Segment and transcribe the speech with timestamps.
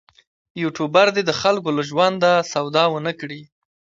[0.61, 3.41] یوټوبر دې د خلکو له ژوند سودا ونه کړي.